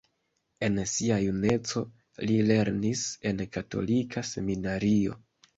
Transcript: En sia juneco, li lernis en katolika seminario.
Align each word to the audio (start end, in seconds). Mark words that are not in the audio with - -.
En 0.67 0.79
sia 0.91 1.17
juneco, 1.23 1.83
li 2.31 2.39
lernis 2.53 3.05
en 3.33 3.47
katolika 3.59 4.25
seminario. 4.31 5.21